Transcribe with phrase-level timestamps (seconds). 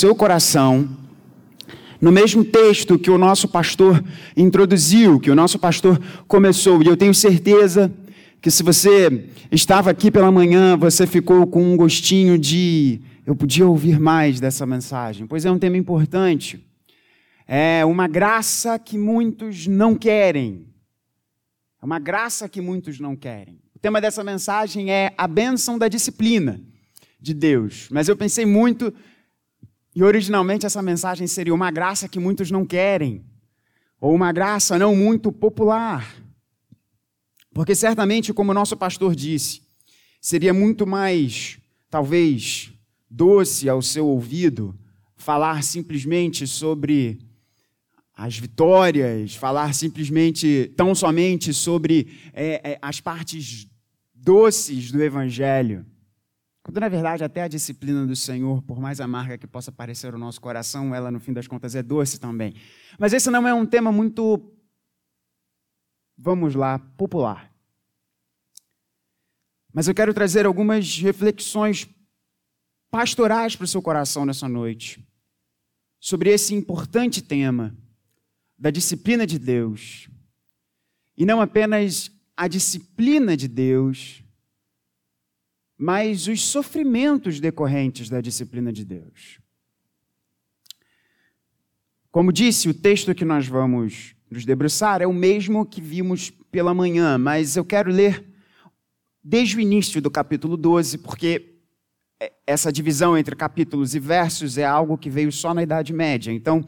[0.00, 0.88] seu coração
[2.00, 4.02] no mesmo texto que o nosso pastor
[4.34, 6.82] introduziu, que o nosso pastor começou.
[6.82, 7.92] E eu tenho certeza
[8.40, 13.66] que se você estava aqui pela manhã, você ficou com um gostinho de eu podia
[13.66, 16.66] ouvir mais dessa mensagem, pois é um tema importante.
[17.46, 20.66] É uma graça que muitos não querem.
[21.82, 23.60] É uma graça que muitos não querem.
[23.76, 26.58] O tema dessa mensagem é a bênção da disciplina
[27.20, 27.86] de Deus.
[27.90, 28.94] Mas eu pensei muito
[30.00, 33.22] e originalmente essa mensagem seria uma graça que muitos não querem,
[34.00, 36.16] ou uma graça não muito popular.
[37.52, 39.60] Porque certamente, como o nosso pastor disse,
[40.18, 41.58] seria muito mais,
[41.90, 42.72] talvez,
[43.10, 44.74] doce ao seu ouvido
[45.16, 47.18] falar simplesmente sobre
[48.16, 53.66] as vitórias, falar simplesmente, tão somente sobre é, é, as partes
[54.14, 55.84] doces do Evangelho.
[56.62, 60.18] Quando, na verdade, até a disciplina do Senhor, por mais amarga que possa parecer o
[60.18, 62.54] nosso coração, ela, no fim das contas, é doce também.
[62.98, 64.52] Mas esse não é um tema muito,
[66.16, 67.50] vamos lá, popular.
[69.72, 71.88] Mas eu quero trazer algumas reflexões
[72.90, 75.02] pastorais para o seu coração nessa noite,
[75.98, 77.74] sobre esse importante tema
[78.58, 80.10] da disciplina de Deus.
[81.16, 84.22] E não apenas a disciplina de Deus,
[85.82, 89.40] mas os sofrimentos decorrentes da disciplina de Deus.
[92.10, 96.74] Como disse, o texto que nós vamos nos debruçar é o mesmo que vimos pela
[96.74, 98.22] manhã, mas eu quero ler
[99.24, 101.54] desde o início do capítulo 12, porque
[102.46, 106.30] essa divisão entre capítulos e versos é algo que veio só na Idade Média.
[106.30, 106.62] Então,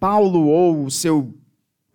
[0.00, 1.38] Paulo ou o seu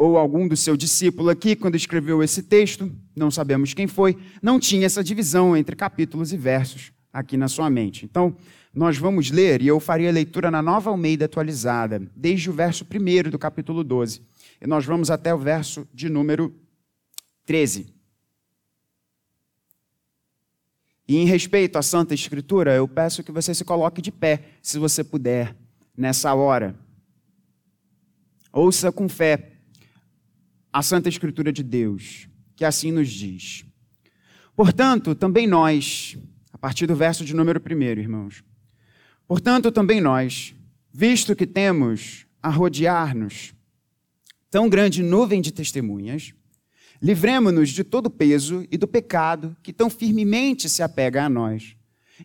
[0.03, 4.59] ou algum do seu discípulo aqui, quando escreveu esse texto, não sabemos quem foi, não
[4.59, 8.03] tinha essa divisão entre capítulos e versos aqui na sua mente.
[8.03, 8.35] Então,
[8.73, 12.85] nós vamos ler, e eu faria a leitura na nova Almeida atualizada, desde o verso
[12.85, 14.21] 1 do capítulo 12.
[14.61, 16.53] E nós vamos até o verso de número
[17.45, 17.87] 13.
[21.07, 24.77] E em respeito à Santa Escritura, eu peço que você se coloque de pé, se
[24.77, 25.55] você puder,
[25.95, 26.75] nessa hora.
[28.51, 29.52] Ouça com fé
[30.73, 33.63] a Santa Escritura de Deus, que assim nos diz.
[34.55, 36.17] Portanto, também nós,
[36.51, 38.43] a partir do verso de número 1, irmãos.
[39.27, 40.55] Portanto, também nós,
[40.91, 43.53] visto que temos a rodear-nos
[44.49, 46.33] tão grande nuvem de testemunhas,
[46.99, 51.75] livremo-nos de todo o peso e do pecado que tão firmemente se apega a nós,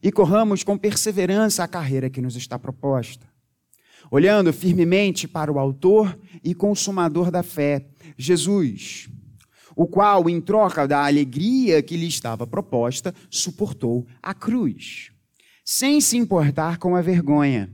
[0.02, 3.27] e corramos com perseverança a carreira que nos está proposta
[4.10, 7.86] olhando firmemente para o Autor e Consumador da fé,
[8.16, 9.08] Jesus,
[9.76, 15.12] o qual, em troca da alegria que lhe estava proposta, suportou a cruz,
[15.64, 17.72] sem se importar com a vergonha,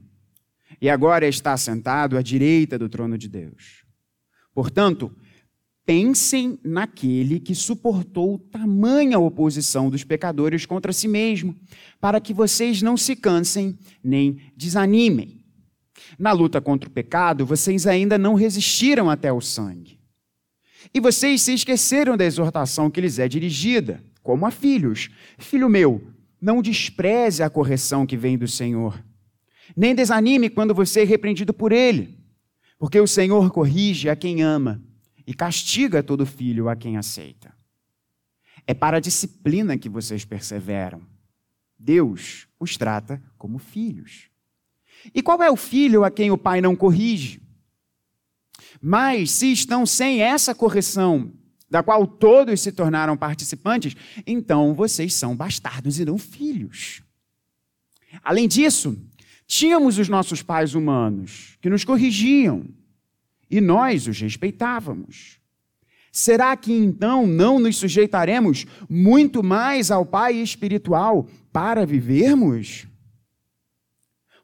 [0.80, 3.84] e agora está sentado à direita do trono de Deus.
[4.52, 5.14] Portanto,
[5.86, 11.54] pensem naquele que suportou tamanha oposição dos pecadores contra si mesmo,
[12.00, 15.43] para que vocês não se cansem nem desanimem.
[16.18, 19.98] Na luta contra o pecado, vocês ainda não resistiram até o sangue.
[20.92, 25.10] E vocês se esqueceram da exortação que lhes é dirigida, como a filhos.
[25.38, 26.02] Filho meu,
[26.40, 29.02] não despreze a correção que vem do Senhor.
[29.76, 32.18] Nem desanime quando você é repreendido por ele,
[32.78, 34.82] porque o Senhor corrige a quem ama
[35.26, 37.54] e castiga todo filho a quem aceita.
[38.66, 41.02] É para a disciplina que vocês perseveram.
[41.78, 44.28] Deus os trata como filhos.
[45.12, 47.40] E qual é o filho a quem o pai não corrige?
[48.80, 51.32] Mas se estão sem essa correção,
[51.68, 57.02] da qual todos se tornaram participantes, então vocês são bastardos e não filhos.
[58.22, 58.96] Além disso,
[59.46, 62.64] tínhamos os nossos pais humanos que nos corrigiam
[63.50, 65.38] e nós os respeitávamos.
[66.12, 72.86] Será que então não nos sujeitaremos muito mais ao Pai espiritual para vivermos?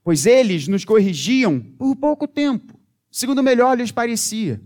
[0.03, 2.79] Pois eles nos corrigiam por pouco tempo,
[3.11, 4.61] segundo melhor lhes parecia.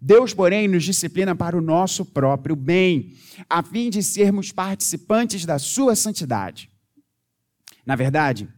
[0.00, 3.14] Deus, porém, nos disciplina para o nosso próprio bem,
[3.48, 6.70] a fim de sermos participantes da sua santidade.
[7.84, 8.48] Na verdade,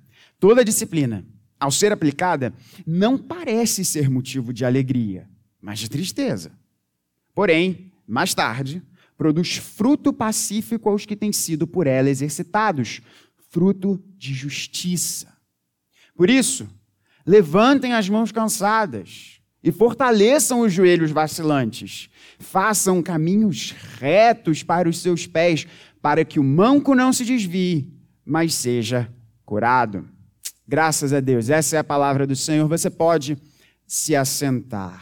[0.40, 1.24] toda disciplina,
[1.60, 2.52] ao ser aplicada,
[2.86, 5.28] não parece ser motivo de alegria,
[5.60, 6.52] mas de tristeza.
[7.34, 8.82] Porém, mais tarde,
[9.16, 13.00] produz fruto pacífico aos que têm sido por ela exercitados,
[13.50, 15.37] fruto de justiça.
[16.18, 16.68] Por isso,
[17.24, 22.10] levantem as mãos cansadas e fortaleçam os joelhos vacilantes.
[22.40, 25.64] Façam caminhos retos para os seus pés,
[26.02, 27.92] para que o manco não se desvie,
[28.24, 29.08] mas seja
[29.44, 30.08] curado.
[30.66, 31.50] Graças a Deus.
[31.50, 32.66] Essa é a palavra do Senhor.
[32.66, 33.38] Você pode
[33.86, 35.00] se assentar.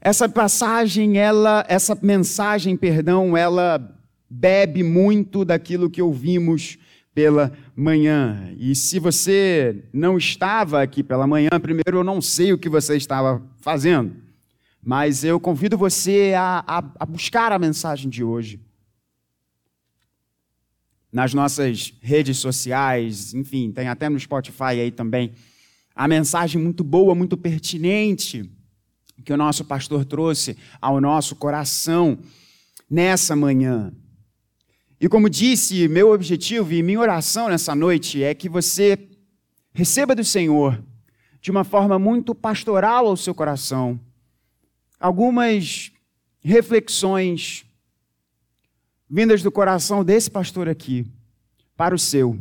[0.00, 3.92] Essa passagem, ela, essa mensagem, perdão, ela
[4.30, 6.78] bebe muito daquilo que ouvimos
[7.18, 8.52] pela manhã.
[8.58, 12.96] E se você não estava aqui pela manhã, primeiro eu não sei o que você
[12.96, 14.16] estava fazendo,
[14.82, 18.60] mas eu convido você a, a, a buscar a mensagem de hoje
[21.12, 25.32] nas nossas redes sociais, enfim, tem até no Spotify aí também,
[25.94, 28.50] a mensagem muito boa, muito pertinente
[29.24, 32.18] que o nosso pastor trouxe ao nosso coração
[32.90, 33.92] nessa manhã.
[35.00, 38.98] E como disse, meu objetivo e minha oração nessa noite é que você
[39.72, 40.82] receba do Senhor,
[41.40, 43.98] de uma forma muito pastoral ao seu coração,
[44.98, 45.92] algumas
[46.40, 47.64] reflexões
[49.08, 51.06] vindas do coração desse pastor aqui
[51.76, 52.36] para o seu,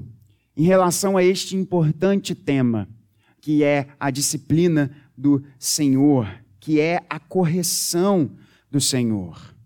[0.55, 2.89] em relação a este importante tema,
[3.39, 6.27] que é a disciplina do Senhor,
[6.59, 8.31] que é a correção
[8.71, 9.56] do Senhor.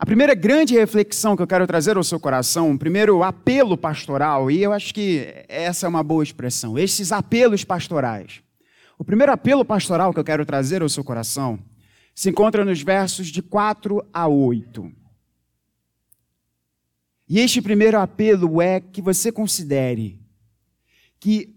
[0.00, 4.50] A primeira grande reflexão que eu quero trazer ao seu coração, o primeiro apelo pastoral,
[4.50, 8.40] e eu acho que essa é uma boa expressão, esses apelos pastorais.
[8.98, 11.58] O primeiro apelo pastoral que eu quero trazer ao seu coração
[12.14, 14.90] se encontra nos versos de 4 a 8.
[17.28, 20.18] E este primeiro apelo é que você considere
[21.20, 21.54] que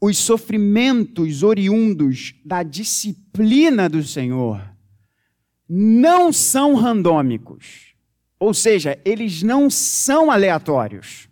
[0.00, 4.75] os sofrimentos oriundos da disciplina do Senhor
[5.68, 7.94] não são randômicos.
[8.38, 11.28] Ou seja, eles não são aleatórios.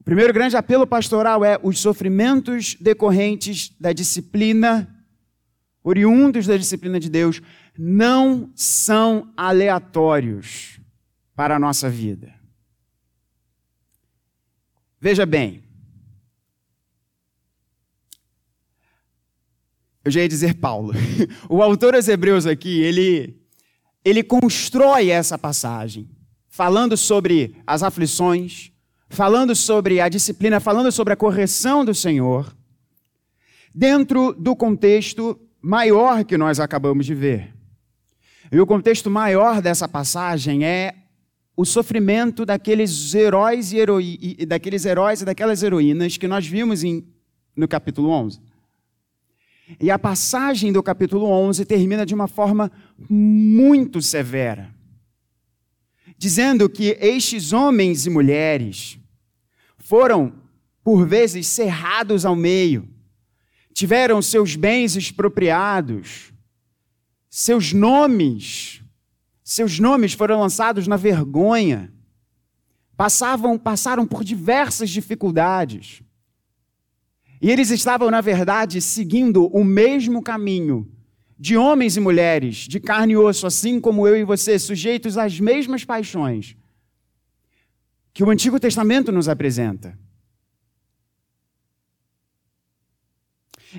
[0.00, 4.94] O primeiro grande apelo pastoral é os sofrimentos decorrentes da disciplina
[5.88, 7.40] oriundos da disciplina de Deus,
[7.76, 10.80] não são aleatórios
[11.34, 12.34] para a nossa vida.
[15.00, 15.62] Veja bem,
[20.08, 20.94] eu já ia dizer Paulo.
[21.48, 23.36] O autor aos Hebreus aqui, ele,
[24.04, 26.08] ele constrói essa passagem,
[26.48, 28.72] falando sobre as aflições,
[29.10, 32.56] falando sobre a disciplina, falando sobre a correção do Senhor,
[33.74, 37.54] dentro do contexto maior que nós acabamos de ver.
[38.50, 40.94] E o contexto maior dessa passagem é
[41.54, 47.06] o sofrimento daqueles heróis e, daqueles heróis e daquelas heroínas que nós vimos em,
[47.54, 48.47] no capítulo 11.
[49.80, 52.72] E a passagem do capítulo 11 termina de uma forma
[53.08, 54.74] muito severa,
[56.16, 58.98] dizendo que estes homens e mulheres
[59.76, 60.32] foram,
[60.82, 62.88] por vezes, cerrados ao meio,
[63.74, 66.32] tiveram seus bens expropriados,
[67.28, 68.82] seus nomes,
[69.44, 71.92] seus nomes foram lançados na vergonha,
[72.96, 76.02] passavam, passaram por diversas dificuldades.
[77.40, 80.90] E eles estavam, na verdade, seguindo o mesmo caminho
[81.38, 85.38] de homens e mulheres, de carne e osso, assim como eu e você, sujeitos às
[85.38, 86.56] mesmas paixões
[88.18, 89.96] que o Antigo Testamento nos apresenta.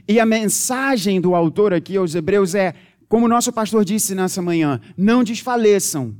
[0.07, 2.73] E a mensagem do autor aqui aos Hebreus é,
[3.09, 6.15] como o nosso pastor disse nessa manhã, não desfaleçam,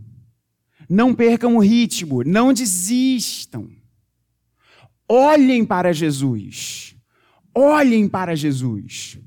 [0.89, 3.69] não percam o ritmo, não desistam.
[5.07, 6.88] Olhem para Jesus.
[7.53, 9.19] Olhem para Jesus.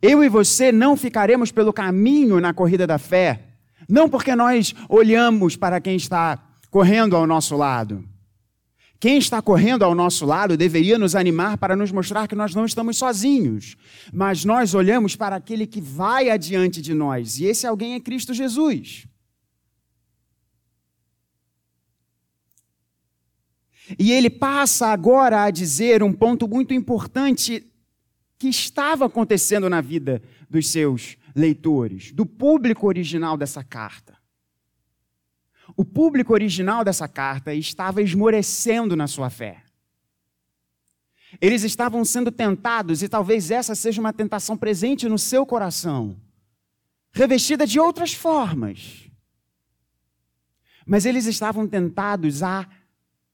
[0.00, 3.56] Eu e você não ficaremos pelo caminho na corrida da fé,
[3.88, 6.38] não porque nós olhamos para quem está
[6.70, 8.04] correndo ao nosso lado
[9.00, 12.64] quem está correndo ao nosso lado deveria nos animar para nos mostrar que nós não
[12.64, 13.76] estamos sozinhos,
[14.12, 18.34] mas nós olhamos para aquele que vai adiante de nós, e esse alguém é Cristo
[18.34, 19.06] Jesus.
[23.96, 27.64] E ele passa agora a dizer um ponto muito importante
[28.38, 34.16] que estava acontecendo na vida dos seus leitores, do público original dessa carta.
[35.76, 39.62] O público original dessa carta estava esmorecendo na sua fé.
[41.40, 46.16] Eles estavam sendo tentados, e talvez essa seja uma tentação presente no seu coração,
[47.12, 49.10] revestida de outras formas.
[50.86, 52.66] Mas eles estavam tentados a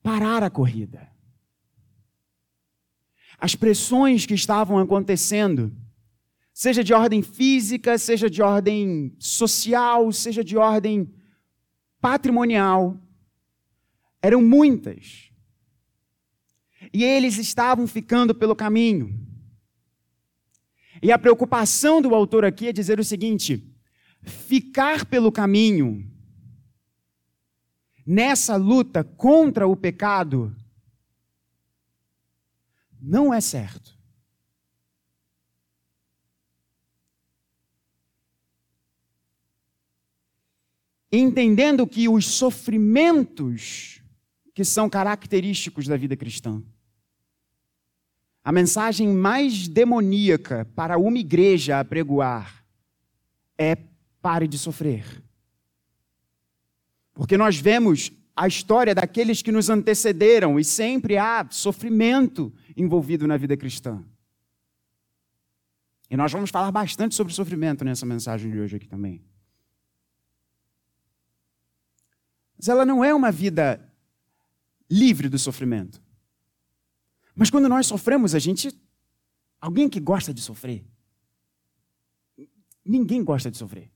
[0.05, 1.11] parar a corrida.
[3.39, 5.75] As pressões que estavam acontecendo,
[6.53, 11.11] seja de ordem física, seja de ordem social, seja de ordem
[12.03, 13.01] patrimonial.
[14.21, 15.31] Eram muitas.
[16.93, 19.19] E eles estavam ficando pelo caminho.
[21.03, 23.75] E a preocupação do autor aqui é dizer o seguinte:
[24.23, 26.14] ficar pelo caminho
[28.07, 30.55] nessa luta contra o pecado
[33.01, 33.95] não é certo.
[41.13, 44.03] Entendendo que os sofrimentos
[44.55, 46.63] que são característicos da vida cristã.
[48.43, 52.65] A mensagem mais demoníaca para uma igreja apregoar
[53.59, 53.77] é
[54.21, 55.24] pare de sofrer.
[57.15, 63.37] Porque nós vemos a história daqueles que nos antecederam e sempre há sofrimento envolvido na
[63.37, 64.05] vida cristã.
[66.11, 69.25] E nós vamos falar bastante sobre sofrimento nessa mensagem de hoje aqui também.
[72.57, 73.81] Mas ela não é uma vida
[74.91, 76.03] livre do sofrimento.
[77.35, 78.71] Mas quando nós sofremos, a gente.
[79.61, 80.85] Alguém que gosta de sofrer?
[82.85, 83.91] Ninguém gosta de sofrer.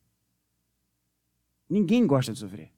[1.69, 2.73] Ninguém gosta de sofrer.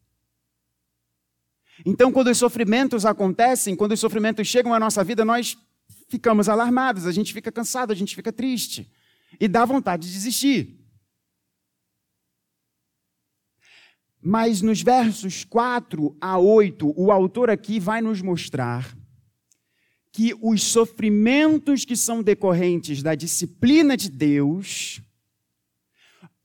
[1.85, 5.57] Então, quando os sofrimentos acontecem, quando os sofrimentos chegam à nossa vida, nós
[6.09, 8.91] ficamos alarmados, a gente fica cansado, a gente fica triste
[9.39, 10.79] e dá vontade de desistir.
[14.23, 18.95] Mas nos versos 4 a 8, o autor aqui vai nos mostrar
[20.13, 25.01] que os sofrimentos que são decorrentes da disciplina de Deus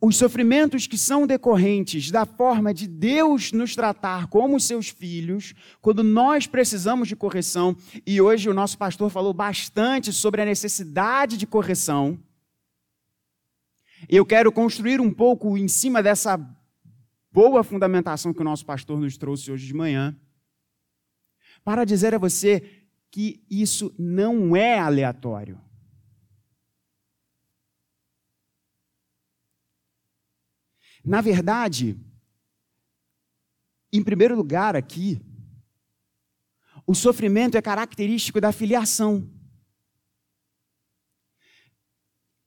[0.01, 6.03] os sofrimentos que são decorrentes da forma de Deus nos tratar como seus filhos, quando
[6.03, 7.75] nós precisamos de correção,
[8.05, 12.19] e hoje o nosso pastor falou bastante sobre a necessidade de correção.
[14.07, 16.37] Eu quero construir um pouco em cima dessa
[17.31, 20.15] boa fundamentação que o nosso pastor nos trouxe hoje de manhã,
[21.63, 25.59] para dizer a você que isso não é aleatório.
[31.05, 31.99] Na verdade,
[33.93, 35.21] em primeiro lugar aqui,
[36.87, 39.29] o sofrimento é característico da filiação.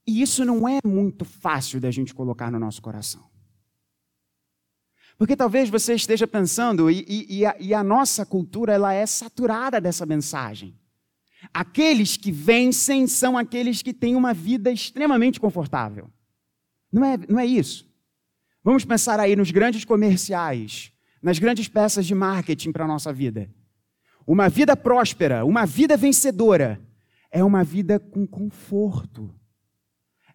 [0.06, 3.28] E isso não é muito fácil da gente colocar no nosso coração.
[5.16, 9.04] Porque talvez você esteja pensando, e, e, e, a, e, a, nossa cultura ela é
[9.04, 10.78] saturada dessa mensagem.
[11.52, 16.10] Aqueles que vencem são aqueles que têm uma vida extremamente confortável.
[16.92, 17.87] Não é, não é isso.
[18.68, 23.50] Vamos pensar aí nos grandes comerciais, nas grandes peças de marketing para a nossa vida.
[24.26, 26.78] Uma vida próspera, uma vida vencedora,
[27.30, 29.34] é uma vida com conforto.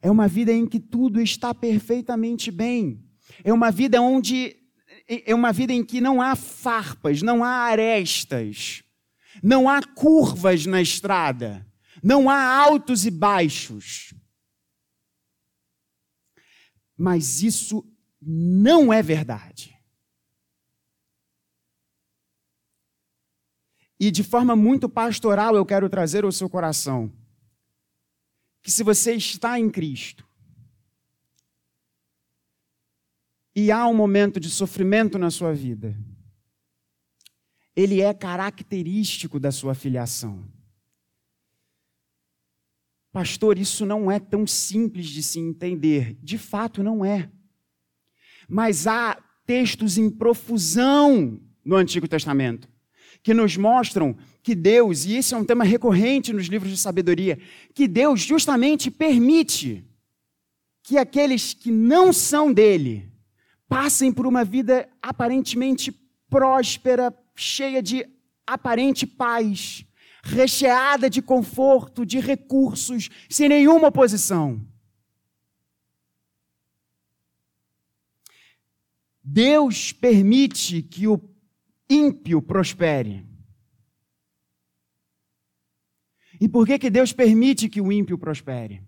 [0.02, 3.08] É uma vida em que tudo está perfeitamente bem.
[3.44, 4.56] É uma vida onde
[5.08, 8.82] é uma vida em que não há farpas, não há arestas,
[9.44, 11.64] não há curvas na estrada,
[12.02, 14.12] não há altos e baixos.
[16.98, 17.93] Mas isso
[18.26, 19.78] não é verdade.
[24.00, 27.12] E de forma muito pastoral eu quero trazer ao seu coração
[28.62, 30.28] que se você está em Cristo
[33.56, 35.96] e há um momento de sofrimento na sua vida,
[37.76, 40.44] ele é característico da sua filiação.
[43.12, 46.18] Pastor, isso não é tão simples de se entender.
[46.22, 47.32] De fato, não é.
[48.54, 49.18] Mas há
[49.48, 52.70] textos em profusão no Antigo Testamento
[53.24, 57.40] que nos mostram que Deus, e esse é um tema recorrente nos livros de sabedoria,
[57.74, 59.84] que Deus justamente permite
[60.84, 63.10] que aqueles que não são dele
[63.68, 65.92] passem por uma vida aparentemente
[66.30, 68.06] próspera, cheia de
[68.46, 69.84] aparente paz,
[70.22, 74.62] recheada de conforto, de recursos, sem nenhuma oposição.
[79.24, 81.18] Deus permite que o
[81.90, 83.26] ímpio prospere.
[86.42, 88.86] E por que, que Deus permite que o ímpio prospere?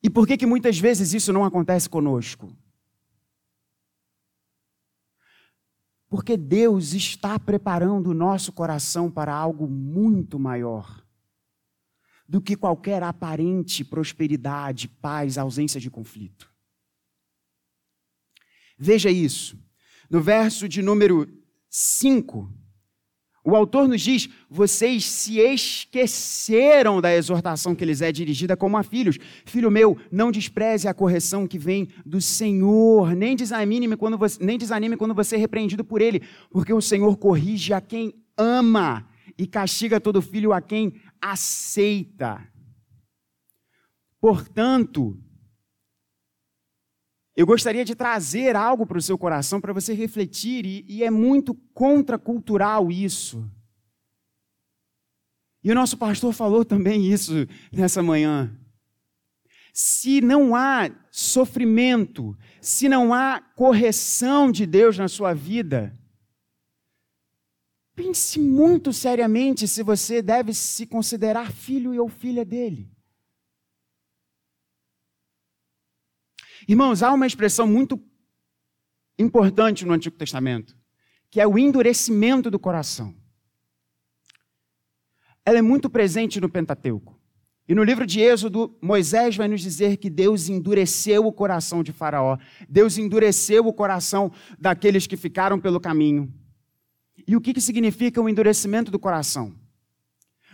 [0.00, 2.56] E por que, que muitas vezes isso não acontece conosco?
[6.08, 11.01] Porque Deus está preparando o nosso coração para algo muito maior
[12.32, 16.50] do que qualquer aparente prosperidade, paz, ausência de conflito.
[18.78, 19.62] Veja isso.
[20.08, 21.28] No verso de número
[21.68, 22.50] 5,
[23.44, 28.82] o autor nos diz: Vocês se esqueceram da exortação que lhes é dirigida como a
[28.82, 29.18] filhos.
[29.44, 34.56] Filho meu, não despreze a correção que vem do Senhor, nem desanime quando você, nem
[34.56, 39.46] desanime quando você é repreendido por ele, porque o Senhor corrige a quem ama e
[39.46, 42.46] castiga todo filho a quem aceita.
[44.20, 45.16] Portanto,
[47.34, 51.10] eu gostaria de trazer algo para o seu coração para você refletir, e, e é
[51.10, 53.48] muito contracultural isso.
[55.64, 58.54] E o nosso pastor falou também isso nessa manhã.
[59.72, 65.98] Se não há sofrimento, se não há correção de Deus na sua vida,
[67.94, 72.90] pense muito seriamente se você deve se considerar filho ou filha dele.
[76.66, 78.00] Irmãos, há uma expressão muito
[79.18, 80.76] importante no Antigo Testamento,
[81.30, 83.14] que é o endurecimento do coração.
[85.44, 87.20] Ela é muito presente no Pentateuco.
[87.68, 91.92] E no livro de Êxodo, Moisés vai nos dizer que Deus endureceu o coração de
[91.92, 92.36] Faraó,
[92.68, 96.32] Deus endureceu o coração daqueles que ficaram pelo caminho.
[97.26, 99.54] E o que, que significa o endurecimento do coração?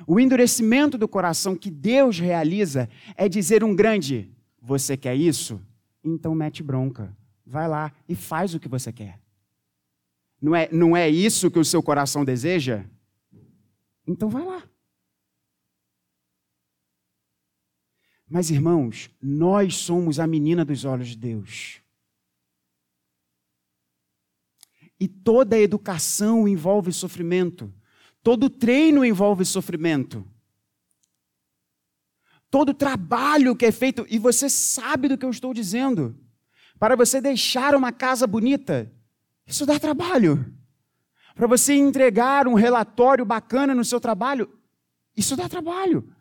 [0.07, 5.61] O endurecimento do coração que Deus realiza é dizer um grande: Você quer isso?
[6.09, 7.17] então mete bronca.
[7.45, 9.21] Vai lá e faz o que você quer.
[10.41, 12.85] Não é, não é isso que o seu coração deseja?
[14.07, 14.63] Então vai lá.
[18.29, 21.81] Mas, irmãos, nós somos a menina dos olhos de Deus.
[25.01, 27.73] E toda educação envolve sofrimento.
[28.23, 30.27] Todo treino envolve sofrimento.
[32.51, 36.19] Todo trabalho que é feito, e você sabe do que eu estou dizendo,
[36.79, 38.91] para você deixar uma casa bonita,
[39.47, 40.55] isso dá trabalho.
[41.35, 44.51] Para você entregar um relatório bacana no seu trabalho,
[45.17, 46.13] isso dá trabalho.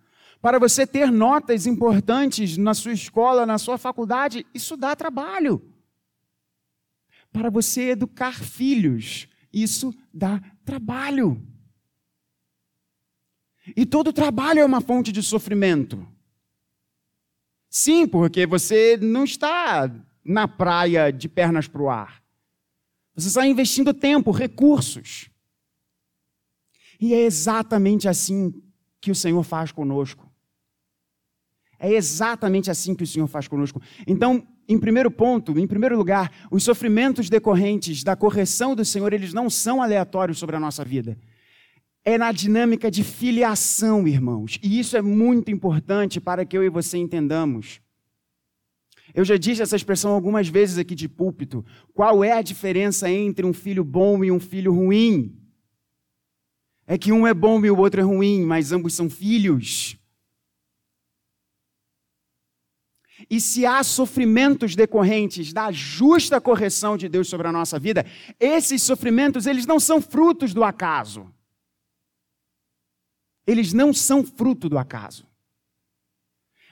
[0.41, 5.61] Para você ter notas importantes na sua escola, na sua faculdade, isso dá trabalho.
[7.31, 11.41] Para você educar filhos, isso dá trabalho.
[13.75, 16.07] E todo trabalho é uma fonte de sofrimento.
[17.69, 19.93] Sim, porque você não está
[20.23, 22.23] na praia de pernas para o ar.
[23.15, 25.29] Você está investindo tempo, recursos.
[26.99, 28.53] E é exatamente assim
[28.99, 30.26] que o Senhor faz conosco.
[31.79, 33.81] É exatamente assim que o Senhor faz conosco.
[34.05, 39.33] Então, em primeiro ponto, em primeiro lugar, os sofrimentos decorrentes da correção do Senhor, eles
[39.33, 41.17] não são aleatórios sobre a nossa vida
[42.07, 44.57] é na dinâmica de filiação, irmãos.
[44.63, 47.81] E isso é muito importante para que eu e você entendamos.
[49.13, 51.65] Eu já disse essa expressão algumas vezes aqui de púlpito.
[51.93, 55.37] Qual é a diferença entre um filho bom e um filho ruim?
[56.87, 59.97] É que um é bom e o outro é ruim, mas ambos são filhos.
[63.29, 68.05] E se há sofrimentos decorrentes da justa correção de Deus sobre a nossa vida,
[68.39, 71.29] esses sofrimentos eles não são frutos do acaso.
[73.45, 75.25] Eles não são fruto do acaso,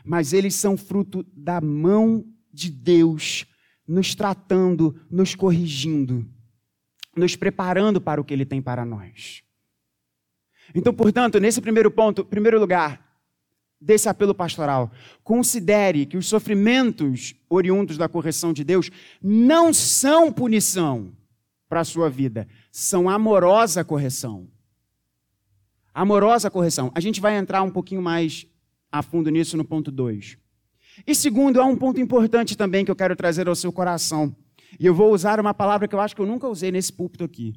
[0.04, 3.46] mas eles são fruto da mão de Deus
[3.88, 6.28] nos tratando, nos corrigindo,
[7.15, 9.41] nos preparando para o que Ele tem para nós.
[10.74, 13.05] Então, portanto, nesse primeiro ponto, primeiro lugar,
[13.80, 14.92] desse apelo pastoral,
[15.24, 18.90] considere que os sofrimentos oriundos da correção de Deus
[19.22, 21.12] não são punição
[21.68, 24.48] para a sua vida, são amorosa correção.
[25.94, 26.92] Amorosa correção.
[26.94, 28.46] A gente vai entrar um pouquinho mais
[28.92, 30.38] a fundo nisso no ponto 2.
[31.06, 34.36] E segundo, há um ponto importante também que eu quero trazer ao seu coração.
[34.80, 37.24] E eu vou usar uma palavra que eu acho que eu nunca usei nesse púlpito
[37.24, 37.54] aqui.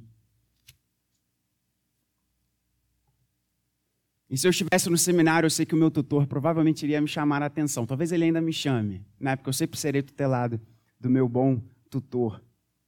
[4.30, 7.08] E se eu estivesse no seminário, eu sei que o meu tutor provavelmente iria me
[7.08, 7.86] chamar a atenção.
[7.86, 9.36] Talvez ele ainda me chame, né?
[9.36, 10.60] Porque eu sempre serei tutelado
[11.00, 12.42] do meu bom tutor,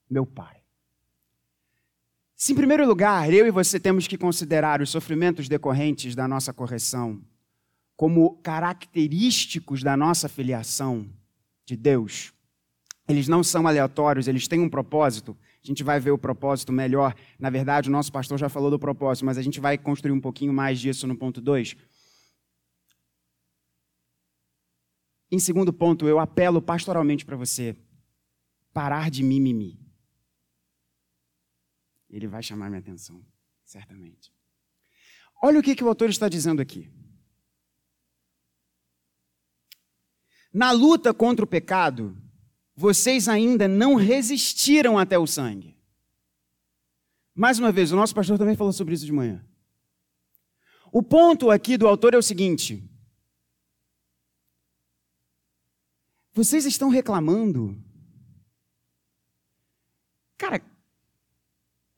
[0.09, 0.57] meu pai.
[2.37, 6.53] Se, em primeiro lugar, eu e você temos que considerar os sofrimentos decorrentes da nossa
[6.53, 7.20] correção
[8.00, 11.07] como característicos da nossa filiação
[11.66, 12.33] de Deus,
[13.07, 15.37] eles não são aleatórios, eles têm um propósito.
[15.62, 17.14] A gente vai ver o propósito melhor.
[17.38, 20.20] Na verdade, o nosso pastor já falou do propósito, mas a gente vai construir um
[20.20, 21.77] pouquinho mais disso no ponto 2.
[25.31, 27.77] Em segundo ponto, eu apelo pastoralmente para você
[28.73, 29.79] parar de mimimi.
[32.09, 33.25] Ele vai chamar minha atenção,
[33.64, 34.33] certamente.
[35.42, 36.90] Olha o que, que o autor está dizendo aqui.
[40.53, 42.20] Na luta contra o pecado,
[42.81, 45.77] vocês ainda não resistiram até o sangue.
[47.35, 49.45] Mais uma vez, o nosso pastor também falou sobre isso de manhã.
[50.90, 52.83] O ponto aqui do autor é o seguinte:
[56.33, 57.77] vocês estão reclamando.
[60.38, 60.62] Cara,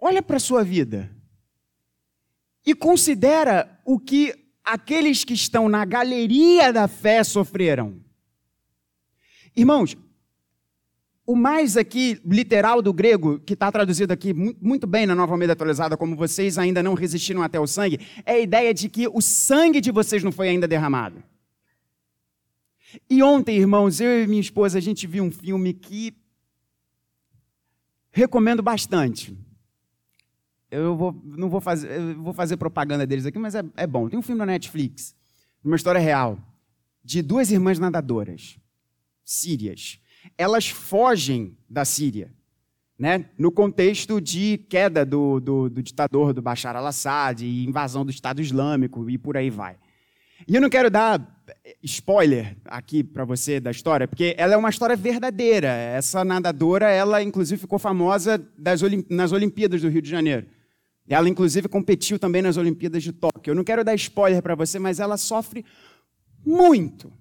[0.04, 1.14] Olha para a sua vida
[2.66, 8.02] e considera o que aqueles que estão na galeria da fé sofreram.
[9.54, 9.96] Irmãos,
[11.24, 15.52] o mais aqui literal do grego, que está traduzido aqui muito bem na Nova Almeida
[15.52, 19.20] Atualizada, como vocês ainda não resistiram até o sangue, é a ideia de que o
[19.20, 21.22] sangue de vocês não foi ainda derramado.
[23.08, 26.14] E ontem, irmãos, eu e minha esposa, a gente viu um filme que
[28.10, 29.36] recomendo bastante.
[30.70, 34.08] Eu vou, não vou fazer, vou fazer propaganda deles aqui, mas é, é bom.
[34.08, 35.14] Tem um filme na Netflix,
[35.64, 36.38] uma história real,
[37.04, 38.58] de duas irmãs nadadoras,
[39.24, 40.01] sírias
[40.36, 42.32] elas fogem da Síria,
[42.98, 43.26] né?
[43.38, 48.40] no contexto de queda do, do, do ditador do Bashar al-Assad e invasão do Estado
[48.40, 49.76] Islâmico e por aí vai.
[50.46, 51.44] E eu não quero dar
[51.82, 55.68] spoiler aqui para você da história, porque ela é uma história verdadeira.
[55.68, 58.44] Essa nadadora, ela inclusive ficou famosa
[58.82, 60.46] Olim nas Olimpíadas do Rio de Janeiro.
[61.08, 63.50] Ela inclusive competiu também nas Olimpíadas de Tóquio.
[63.50, 65.64] Eu não quero dar spoiler para você, mas ela sofre
[66.44, 67.12] muito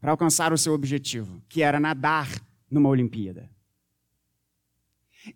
[0.00, 2.28] para alcançar o seu objetivo, que era nadar
[2.70, 3.50] numa Olimpíada.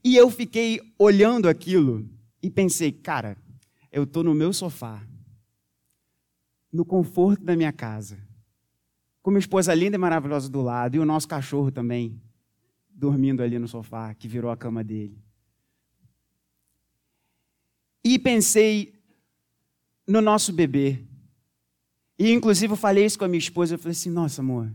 [0.05, 2.09] E eu fiquei olhando aquilo
[2.43, 3.37] e pensei, cara,
[3.91, 5.03] eu estou no meu sofá,
[6.73, 8.19] no conforto da minha casa,
[9.23, 12.21] com minha esposa linda e maravilhosa do lado, e o nosso cachorro também,
[12.89, 15.19] dormindo ali no sofá, que virou a cama dele.
[18.05, 18.95] E pensei
[20.07, 21.05] no nosso bebê,
[22.23, 23.77] e, inclusive, eu falei isso com a minha esposa.
[23.77, 24.71] Eu falei assim: Nossa, amor.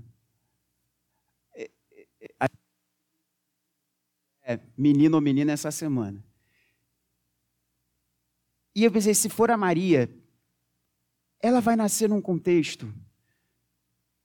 [1.53, 1.69] É,
[2.41, 2.47] é,
[4.41, 6.25] é, menino ou menina essa semana.
[8.75, 10.09] E eu pensei: se for a Maria,
[11.39, 12.91] ela vai nascer num contexto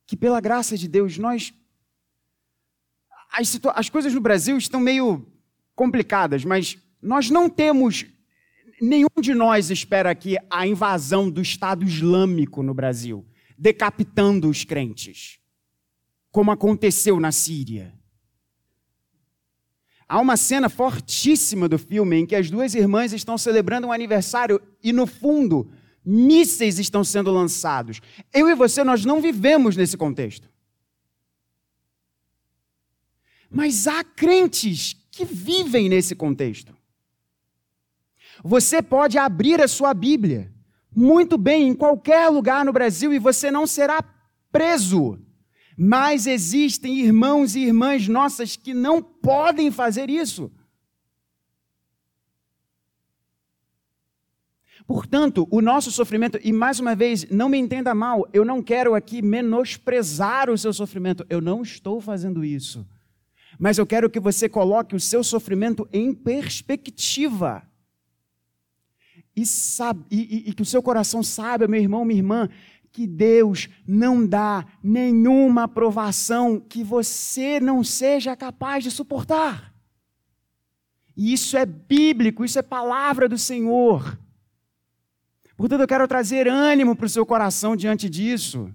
[0.07, 1.53] que, pela graça de Deus, nós.
[3.31, 5.31] As, as coisas no Brasil estão meio
[5.75, 8.03] complicadas, mas nós não temos
[8.81, 13.23] nenhum de nós espera aqui a invasão do Estado Islâmico no Brasil,
[13.55, 15.39] decapitando os crentes,
[16.31, 17.93] como aconteceu na Síria.
[20.09, 24.59] Há uma cena fortíssima do filme em que as duas irmãs estão celebrando um aniversário
[24.83, 25.71] e, no fundo,
[26.03, 28.01] mísseis estão sendo lançados.
[28.33, 30.49] Eu e você, nós não vivemos nesse contexto.
[33.49, 36.75] Mas há crentes que vivem nesse contexto.
[38.43, 40.51] Você pode abrir a sua Bíblia
[40.95, 44.03] muito bem em qualquer lugar no Brasil e você não será
[44.51, 45.19] preso.
[45.77, 50.51] Mas existem irmãos e irmãs nossas que não podem fazer isso.
[54.85, 58.93] Portanto, o nosso sofrimento, e mais uma vez, não me entenda mal, eu não quero
[58.93, 62.85] aqui menosprezar o seu sofrimento, eu não estou fazendo isso.
[63.57, 67.63] Mas eu quero que você coloque o seu sofrimento em perspectiva
[69.35, 72.49] e, sabe, e, e que o seu coração saiba, meu irmão, minha irmã,
[72.91, 79.73] que Deus não dá nenhuma aprovação que você não seja capaz de suportar.
[81.15, 84.19] E isso é bíblico, isso é palavra do Senhor.
[85.55, 88.73] Portanto, eu quero trazer ânimo para o seu coração diante disso.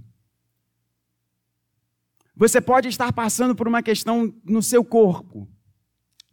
[2.34, 5.48] Você pode estar passando por uma questão no seu corpo.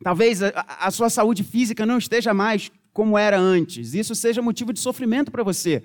[0.03, 3.93] Talvez a, a sua saúde física não esteja mais como era antes.
[3.93, 5.83] Isso seja motivo de sofrimento para você.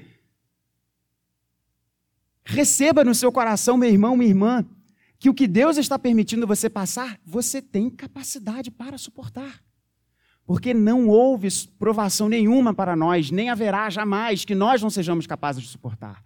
[2.44, 4.64] Receba no seu coração, meu irmão, minha irmã,
[5.18, 9.62] que o que Deus está permitindo você passar, você tem capacidade para suportar.
[10.46, 15.62] Porque não houve provação nenhuma para nós, nem haverá jamais que nós não sejamos capazes
[15.62, 16.22] de suportar.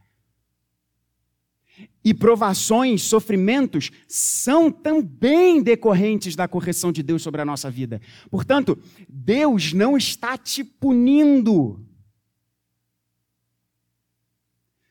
[2.05, 8.01] E provações, sofrimentos são também decorrentes da correção de Deus sobre a nossa vida.
[8.31, 11.85] Portanto, Deus não está te punindo.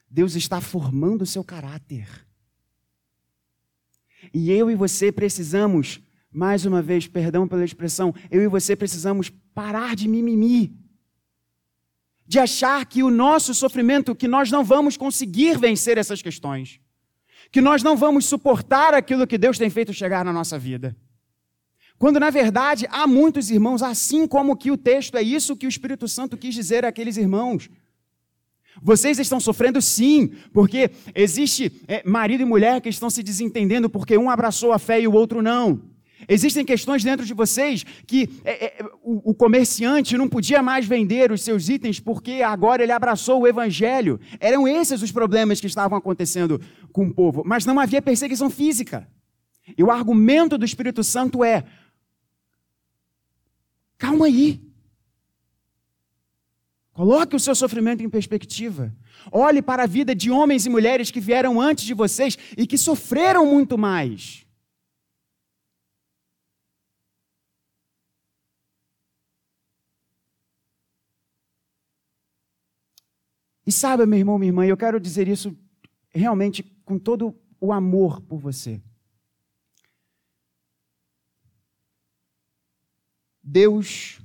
[0.10, 2.08] Deus está formando o seu caráter.
[4.34, 9.30] E eu e você precisamos, mais uma vez, perdão pela expressão, eu e você precisamos
[9.54, 10.81] parar de mimimi.
[12.32, 16.80] De achar que o nosso sofrimento, que nós não vamos conseguir vencer essas questões
[17.52, 20.96] que nós não vamos suportar aquilo que Deus tem feito chegar na nossa vida.
[22.00, 25.70] Quando, na verdade, há muitos irmãos, assim como que o texto é isso que o
[25.70, 27.70] Espírito Santo quis dizer àqueles irmãos.
[28.82, 34.18] Vocês estão sofrendo sim, porque existe é, marido e mulher que estão se desentendendo porque
[34.18, 35.91] um abraçou a fé e o outro não.
[36.28, 41.32] Existem questões dentro de vocês que é, é, o, o, comerciante não podia mais vender
[41.32, 44.20] os seus itens porque agora ele abraçou o evangelho.
[44.40, 49.08] Eram esses os problemas que estavam acontecendo com o povo, mas não havia perseguição física.
[49.78, 51.64] E o argumento do Espírito Santo é:
[53.98, 54.62] calma aí.
[56.94, 58.94] Coloque o seu sofrimento em perspectiva.
[59.32, 62.78] Olhe para a vida de homens e mulheres que vieram antes de vocês e que
[62.78, 64.46] sofreram muito mais.
[73.72, 75.58] E sabe, meu irmão, minha irmã, eu quero dizer isso
[76.10, 78.82] realmente com todo o amor por você.
[83.42, 84.20] Deus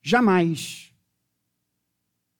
[0.00, 0.90] jamais,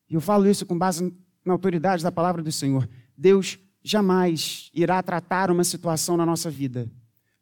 [0.08, 5.02] e eu falo isso com base na autoridade da palavra do Senhor, Deus jamais irá
[5.02, 6.90] tratar uma situação na nossa vida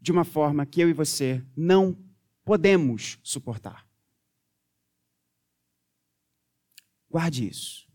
[0.00, 1.96] de uma forma que eu e você não
[2.44, 3.86] podemos suportar.
[7.08, 7.86] Guarde isso.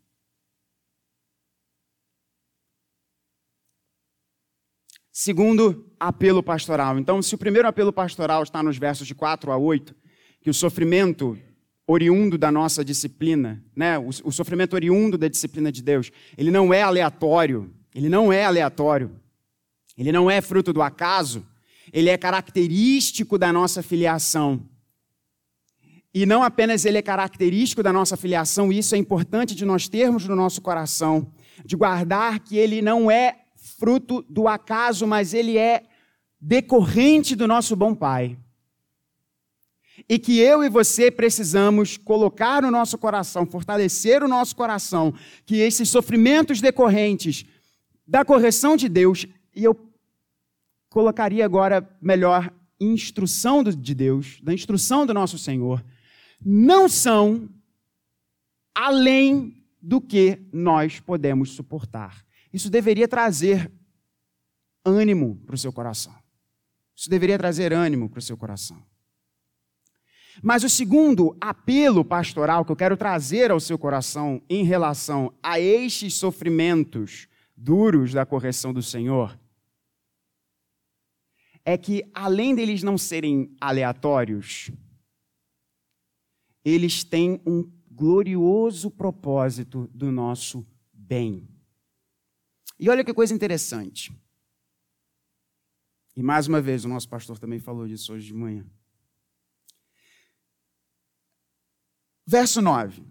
[5.24, 6.98] Segundo apelo pastoral.
[6.98, 9.96] Então, se o primeiro apelo pastoral está nos versos de 4 a 8,
[10.42, 11.38] que o sofrimento
[11.86, 14.00] oriundo da nossa disciplina, né?
[14.00, 18.46] o, o sofrimento oriundo da disciplina de Deus, ele não é aleatório, ele não é
[18.46, 19.12] aleatório,
[19.96, 21.46] ele não é fruto do acaso,
[21.94, 24.68] ele é característico da nossa filiação.
[26.12, 30.28] E não apenas ele é característico da nossa filiação, isso é importante de nós termos
[30.28, 31.32] no nosso coração,
[31.64, 33.42] de guardar que ele não é
[33.78, 35.84] fruto do acaso, mas ele é
[36.40, 38.38] decorrente do nosso bom Pai.
[40.10, 45.14] E que eu e você precisamos colocar no nosso coração, fortalecer o nosso coração,
[45.46, 47.46] que esses sofrimentos decorrentes
[48.08, 49.78] da correção de Deus, e eu
[50.90, 55.86] colocaria agora melhor instrução de Deus, da instrução do nosso Senhor,
[56.44, 57.48] não são
[58.74, 62.26] além do que nós podemos suportar.
[62.54, 63.72] Isso deveria trazer
[64.84, 66.16] ânimo para o seu coração.
[66.96, 68.84] Isso deveria trazer ânimo para o seu coração.
[70.42, 75.60] Mas o segundo apelo pastoral que eu quero trazer ao seu coração em relação a
[75.60, 79.38] estes sofrimentos duros da correção do Senhor
[81.64, 84.72] é que, além deles não serem aleatórios,
[86.64, 91.51] eles têm um glorioso propósito do nosso bem.
[92.82, 94.12] E olha que coisa interessante.
[96.16, 98.66] E mais uma vez, o nosso pastor também falou disso hoje de manhã.
[102.26, 103.04] Verso 9.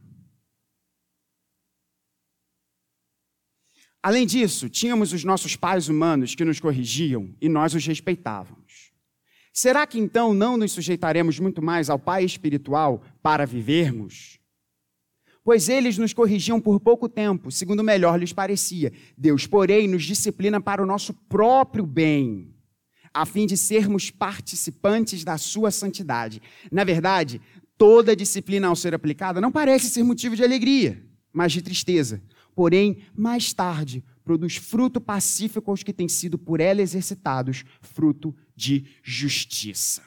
[4.03, 8.93] Além disso, tínhamos os nossos pais humanos que nos corrigiam e nós os respeitávamos.
[9.53, 14.40] Será que então não nos sujeitaremos muito mais ao Pai espiritual para vivermos?
[15.43, 18.93] Pois eles nos corrigiam por pouco tempo, segundo melhor lhes parecia.
[19.17, 22.55] Deus, porém, nos disciplina para o nosso próprio bem,
[23.13, 26.43] a fim de sermos participantes da sua santidade.
[26.71, 27.41] Na verdade,
[27.79, 32.23] toda disciplina ao ser aplicada não parece ser motivo de alegria, mas de tristeza.
[32.55, 38.85] Porém, mais tarde, produz fruto pacífico aos que têm sido por ela exercitados, fruto de
[39.03, 40.03] justiça.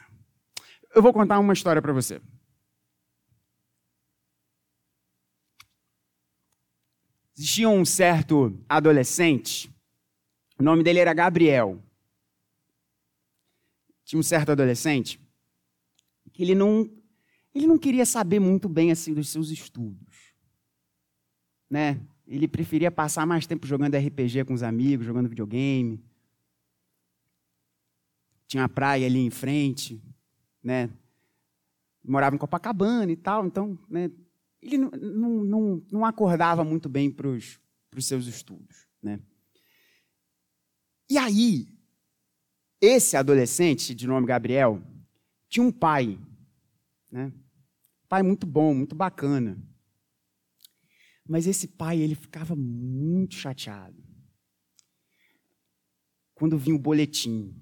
[0.96, 2.22] Eu vou contar uma história para você.
[7.36, 9.74] Existia um certo adolescente,
[10.60, 11.82] o nome dele era Gabriel.
[14.06, 15.20] Tinha um certo adolescente
[16.32, 16.90] que ele não,
[17.54, 20.34] ele não queria saber muito bem assim dos seus estudos,
[21.70, 22.00] né?
[22.26, 26.04] Ele preferia passar mais tempo jogando RPG com os amigos, jogando videogame.
[28.48, 30.02] Tinha a praia ali em frente,
[30.64, 30.90] né?
[32.04, 34.10] Morava em Copacabana e tal, então, né?
[34.64, 37.60] Ele não, não, não, acordava muito bem para os
[38.00, 39.20] seus estudos, né?
[41.10, 41.68] E aí,
[42.80, 44.82] esse adolescente, de nome Gabriel,
[45.50, 46.18] tinha um pai,
[47.12, 47.34] né?
[48.08, 49.62] Pai muito bom, muito bacana.
[51.28, 54.02] Mas esse pai, ele ficava muito chateado.
[56.34, 57.54] Quando vinha o boletim.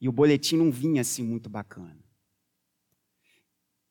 [0.00, 1.98] E o boletim não vinha assim muito bacana.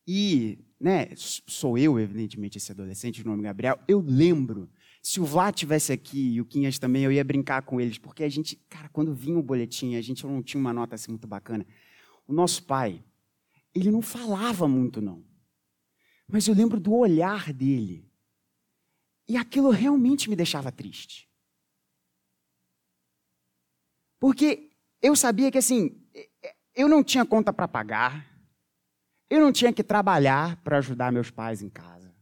[0.06, 4.68] E, né, sou eu, evidentemente, esse adolescente, de nome Gabriel, eu lembro,
[5.00, 8.22] se o Vlá tivesse aqui e o Quinhas também, eu ia brincar com eles, porque
[8.22, 11.26] a gente, cara, quando vinha o boletim, a gente não tinha uma nota assim muito
[11.26, 11.66] bacana.
[12.28, 13.02] O nosso pai,
[13.74, 15.24] ele não falava muito, não.
[16.28, 18.06] Mas eu lembro do olhar dele.
[19.26, 21.26] E aquilo realmente me deixava triste.
[24.20, 24.70] Porque
[25.00, 25.98] eu sabia que assim,
[26.74, 28.33] eu não tinha conta para pagar,
[29.30, 32.14] eu não tinha que trabalhar para ajudar meus pais em casa.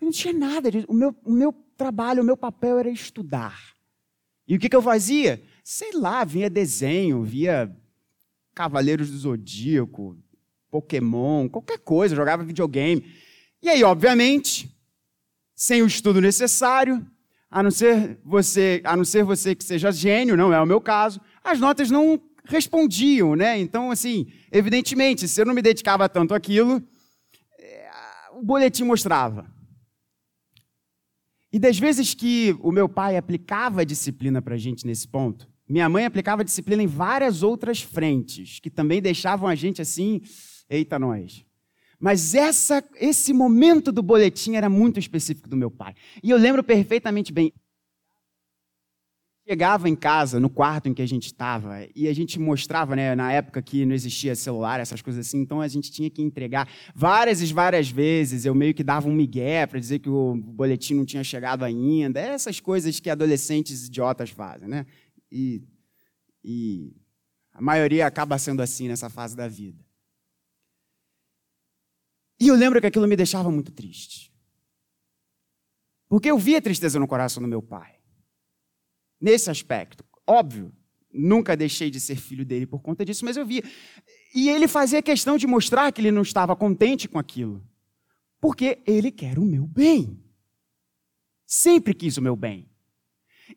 [0.00, 0.70] Eu não tinha nada.
[0.88, 3.58] O meu, o meu trabalho, o meu papel era estudar.
[4.46, 5.42] E o que, que eu fazia?
[5.62, 7.74] Sei lá, via desenho, via
[8.54, 10.16] Cavaleiros do Zodíaco,
[10.70, 13.04] Pokémon, qualquer coisa, jogava videogame.
[13.62, 14.74] E aí, obviamente,
[15.54, 17.04] sem o estudo necessário,
[17.50, 20.80] a não ser você, a não ser você que seja gênio, não é o meu
[20.80, 23.58] caso, as notas não respondiam, né?
[23.58, 26.82] Então, assim, evidentemente, se eu não me dedicava tanto àquilo,
[27.58, 27.90] é,
[28.32, 29.48] o boletim mostrava.
[31.52, 35.88] E das vezes que o meu pai aplicava disciplina para a gente nesse ponto, minha
[35.88, 40.20] mãe aplicava disciplina em várias outras frentes, que também deixavam a gente assim,
[40.68, 41.44] eita nós.
[42.00, 45.94] Mas essa, esse momento do boletim era muito específico do meu pai.
[46.22, 47.52] E eu lembro perfeitamente bem.
[49.48, 53.14] Chegava em casa, no quarto em que a gente estava, e a gente mostrava, né,
[53.14, 56.68] na época que não existia celular, essas coisas assim, então a gente tinha que entregar
[56.94, 58.44] várias e várias vezes.
[58.44, 62.20] Eu meio que dava um migué para dizer que o boletim não tinha chegado ainda.
[62.20, 64.84] Essas coisas que adolescentes idiotas fazem, né?
[65.32, 65.62] E,
[66.44, 66.92] e
[67.50, 69.82] a maioria acaba sendo assim nessa fase da vida.
[72.38, 74.30] E eu lembro que aquilo me deixava muito triste.
[76.06, 77.97] Porque eu via tristeza no coração do meu pai.
[79.20, 80.04] Nesse aspecto.
[80.26, 80.72] Óbvio,
[81.12, 83.62] nunca deixei de ser filho dele por conta disso, mas eu via.
[84.34, 87.62] E ele fazia questão de mostrar que ele não estava contente com aquilo.
[88.40, 90.22] Porque ele quer o meu bem.
[91.46, 92.68] Sempre quis o meu bem.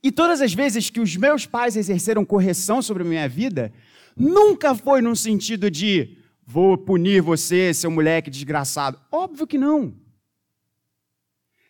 [0.01, 3.73] E todas as vezes que os meus pais exerceram correção sobre a minha vida,
[4.15, 8.99] nunca foi num sentido de Vou punir você, seu moleque desgraçado.
[9.09, 9.95] Óbvio que não.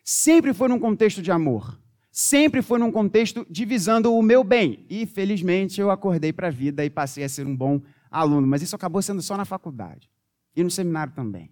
[0.02, 1.80] Sempre foi num contexto de amor.
[2.12, 4.84] Sempre foi num contexto de visando o meu bem.
[4.90, 8.46] E felizmente eu acordei para a vida e passei a ser um bom aluno.
[8.46, 10.10] Mas isso acabou sendo só na faculdade
[10.54, 11.50] e no seminário também.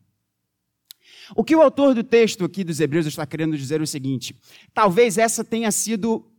[1.35, 4.37] O que o autor do texto aqui dos Hebreus está querendo dizer é o seguinte:
[4.75, 6.31] talvez essa tenha sido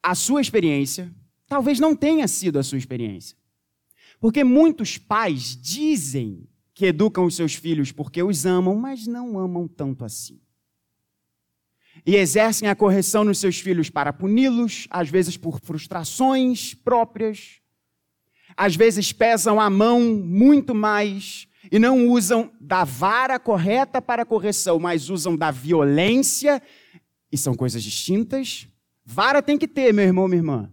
[0.00, 1.12] a sua experiência,
[1.48, 3.36] talvez não tenha sido a sua experiência.
[4.20, 9.66] Porque muitos pais dizem que educam os seus filhos porque os amam, mas não amam
[9.66, 10.40] tanto assim.
[12.06, 17.60] E exercem a correção nos seus filhos para puni-los, às vezes por frustrações próprias,
[18.56, 24.78] às vezes pesam a mão muito mais e não usam da vara correta para correção,
[24.78, 26.62] mas usam da violência,
[27.32, 28.68] e são coisas distintas.
[29.04, 30.70] Vara tem que ter, meu irmão, minha irmã.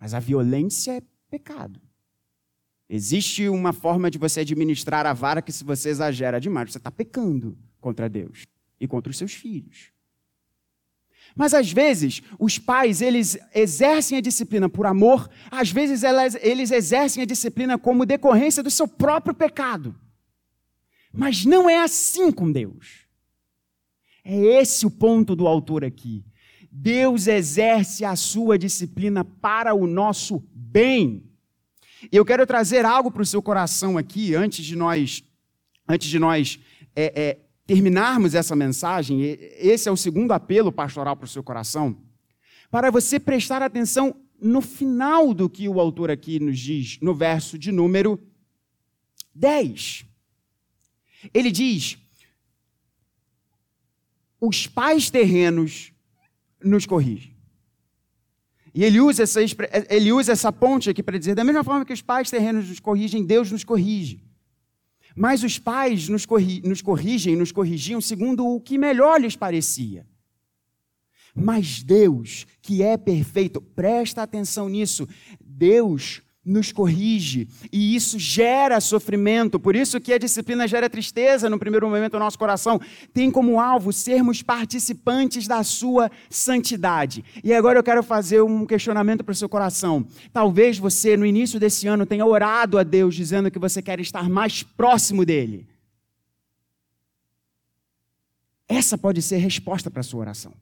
[0.00, 1.80] Mas a violência é pecado.
[2.88, 6.90] Existe uma forma de você administrar a vara que, se você exagera demais, você está
[6.90, 8.46] pecando contra Deus
[8.80, 9.92] e contra os seus filhos.
[11.34, 16.70] Mas às vezes os pais eles exercem a disciplina por amor, às vezes elas, eles
[16.70, 19.94] exercem a disciplina como decorrência do seu próprio pecado.
[21.12, 23.04] Mas não é assim com Deus.
[24.24, 26.24] É esse o ponto do autor aqui.
[26.70, 31.22] Deus exerce a sua disciplina para o nosso bem.
[32.10, 35.22] E eu quero trazer algo para o seu coração aqui, antes de nós,
[35.88, 36.58] antes de nós
[36.96, 39.22] é, é, terminarmos essa mensagem.
[39.58, 41.96] Esse é o segundo apelo pastoral para o seu coração,
[42.70, 47.58] para você prestar atenção no final do que o autor aqui nos diz, no verso
[47.58, 48.20] de número
[49.34, 50.04] 10.
[51.32, 51.96] Ele diz:
[54.40, 55.92] os pais terrenos
[56.62, 57.34] nos corrigem.
[58.74, 59.40] E ele usa essa,
[59.88, 62.80] ele usa essa ponte aqui para dizer: da mesma forma que os pais terrenos nos
[62.80, 64.22] corrigem, Deus nos corrige.
[65.14, 70.06] Mas os pais nos, corri nos corrigem, nos corrigiam segundo o que melhor lhes parecia.
[71.34, 75.08] Mas Deus, que é perfeito, presta atenção nisso,
[75.40, 79.58] Deus nos corrige e isso gera sofrimento.
[79.58, 82.80] Por isso que a disciplina gera tristeza no primeiro momento no nosso coração.
[83.12, 87.24] Tem como alvo sermos participantes da sua santidade.
[87.42, 90.06] E agora eu quero fazer um questionamento para o seu coração.
[90.32, 94.28] Talvez você no início desse ano tenha orado a Deus dizendo que você quer estar
[94.28, 95.66] mais próximo dele.
[98.68, 100.52] Essa pode ser a resposta para a sua oração.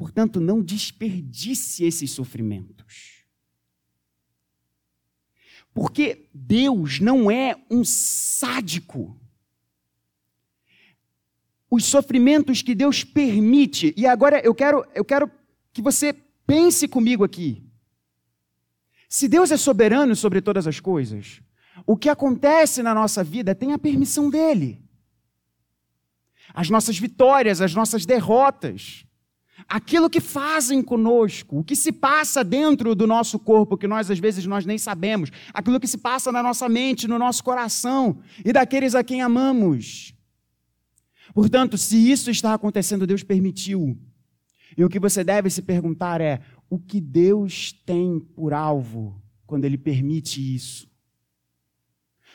[0.00, 3.22] Portanto, não desperdice esses sofrimentos.
[5.74, 9.14] Porque Deus não é um sádico.
[11.70, 15.30] Os sofrimentos que Deus permite, e agora eu quero, eu quero
[15.70, 16.14] que você
[16.46, 17.62] pense comigo aqui.
[19.06, 21.42] Se Deus é soberano sobre todas as coisas,
[21.86, 24.82] o que acontece na nossa vida tem a permissão dele.
[26.54, 29.04] As nossas vitórias, as nossas derrotas,
[29.70, 34.18] aquilo que fazem conosco, o que se passa dentro do nosso corpo, que nós às
[34.18, 38.52] vezes nós nem sabemos, aquilo que se passa na nossa mente, no nosso coração e
[38.52, 40.12] daqueles a quem amamos.
[41.32, 43.96] Portanto, se isso está acontecendo, Deus permitiu.
[44.76, 49.64] E o que você deve se perguntar é: o que Deus tem por alvo quando
[49.64, 50.90] Ele permite isso?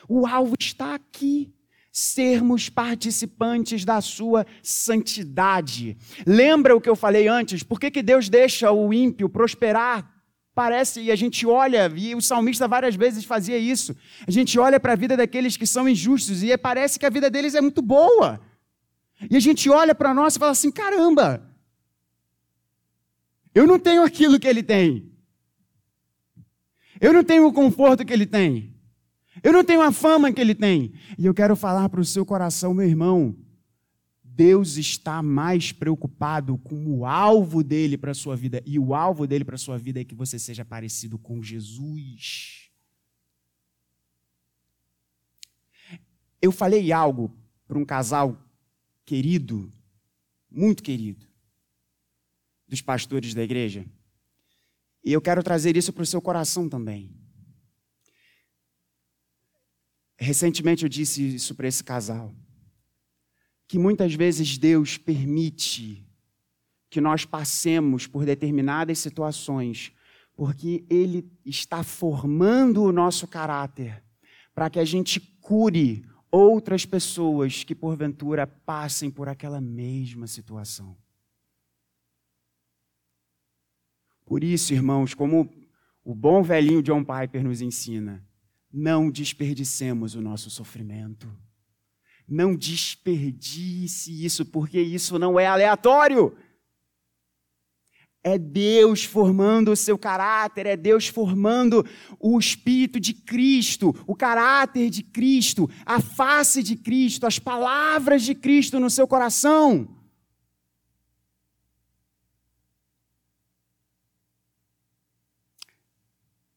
[0.08, 1.52] O alvo está aqui
[1.98, 5.96] sermos participantes da sua santidade.
[6.26, 7.62] Lembra o que eu falei antes?
[7.62, 10.06] Por que, que Deus deixa o ímpio prosperar?
[10.54, 13.96] Parece, e a gente olha, e o salmista várias vezes fazia isso.
[14.28, 17.30] A gente olha para a vida daqueles que são injustos e parece que a vida
[17.30, 18.42] deles é muito boa.
[19.30, 21.50] E a gente olha para nós e fala assim: caramba,
[23.54, 25.10] eu não tenho aquilo que ele tem.
[27.00, 28.75] Eu não tenho o conforto que ele tem.
[29.42, 30.92] Eu não tenho a fama que ele tem.
[31.18, 33.36] E eu quero falar para o seu coração, meu irmão.
[34.22, 38.62] Deus está mais preocupado com o alvo dele para a sua vida.
[38.66, 42.70] E o alvo dele para a sua vida é que você seja parecido com Jesus.
[46.40, 47.34] Eu falei algo
[47.66, 48.38] para um casal
[49.06, 49.72] querido,
[50.50, 51.26] muito querido,
[52.68, 53.86] dos pastores da igreja.
[55.02, 57.10] E eu quero trazer isso para o seu coração também.
[60.18, 62.34] Recentemente eu disse isso para esse casal.
[63.68, 66.06] Que muitas vezes Deus permite
[66.88, 69.92] que nós passemos por determinadas situações,
[70.34, 74.02] porque Ele está formando o nosso caráter,
[74.54, 80.96] para que a gente cure outras pessoas que porventura passem por aquela mesma situação.
[84.24, 85.48] Por isso, irmãos, como
[86.04, 88.24] o bom velhinho John Piper nos ensina,
[88.76, 91.26] não desperdicemos o nosso sofrimento.
[92.28, 96.36] Não desperdice isso, porque isso não é aleatório.
[98.22, 101.86] É Deus formando o seu caráter, é Deus formando
[102.20, 108.34] o espírito de Cristo, o caráter de Cristo, a face de Cristo, as palavras de
[108.34, 109.95] Cristo no seu coração.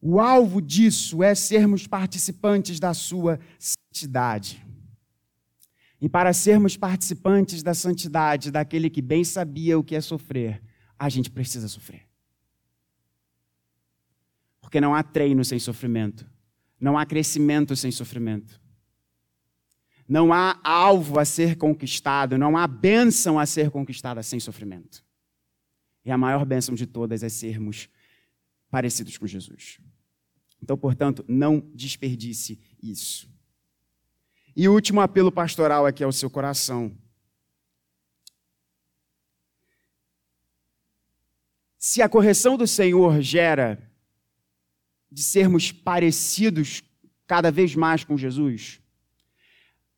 [0.02, 4.66] O alvo disso é sermos participantes da sua santidade.
[6.02, 10.62] E para sermos participantes da santidade daquele que bem sabia o que é sofrer,
[10.98, 12.08] a gente precisa sofrer.
[14.62, 16.30] Porque não há treino sem sofrimento.
[16.80, 18.62] Não há crescimento sem sofrimento.
[20.08, 25.04] Não há alvo a ser conquistado, não há bênção a ser conquistada sem sofrimento.
[26.06, 27.90] E a maior bênção de todas é sermos
[28.72, 29.80] parecidos com Jesus.
[30.62, 33.30] Então, portanto, não desperdice isso.
[34.56, 36.96] E o último apelo pastoral aqui ao seu coração.
[41.78, 43.82] Se a correção do Senhor gera
[45.12, 46.84] de sermos parecidos
[47.26, 48.82] cada vez mais com Jesus,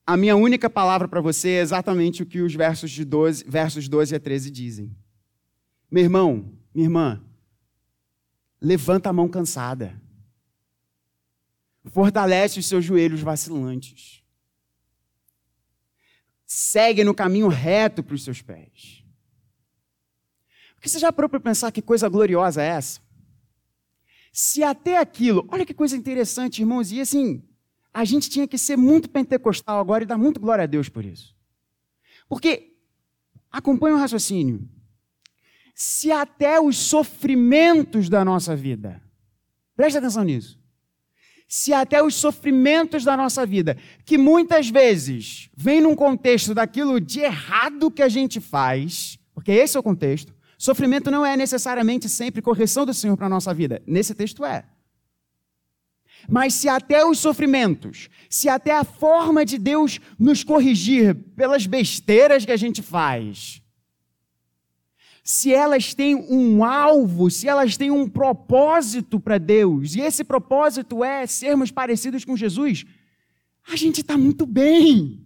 [0.05, 3.87] a minha única palavra para você é exatamente o que os versos, de 12, versos
[3.87, 4.95] 12 a 13 dizem.
[5.89, 7.23] Meu irmão, minha irmã,
[8.59, 10.00] levanta a mão cansada.
[11.85, 14.23] Fortalece os seus joelhos vacilantes.
[16.45, 19.03] Segue no caminho reto para os seus pés.
[20.75, 22.99] Porque você já parou para pensar que coisa gloriosa é essa?
[24.31, 27.43] Se até aquilo, olha que coisa interessante, irmãos, e assim,
[27.93, 31.03] a gente tinha que ser muito pentecostal agora e dar muito glória a Deus por
[31.03, 31.35] isso.
[32.29, 32.77] Porque,
[33.51, 34.69] acompanha o raciocínio,
[35.75, 39.01] se até os sofrimentos da nossa vida,
[39.75, 40.60] preste atenção nisso,
[41.53, 43.75] se até os sofrimentos da nossa vida,
[44.05, 49.75] que muitas vezes vem num contexto daquilo de errado que a gente faz, porque esse
[49.75, 53.81] é o contexto, sofrimento não é necessariamente sempre correção do Senhor para a nossa vida.
[53.85, 54.63] Nesse texto é.
[56.29, 62.45] Mas se até os sofrimentos, se até a forma de Deus nos corrigir pelas besteiras
[62.45, 63.60] que a gente faz,
[65.23, 71.03] se elas têm um alvo, se elas têm um propósito para Deus, e esse propósito
[71.03, 72.85] é sermos parecidos com Jesus,
[73.67, 75.23] a gente está muito bem.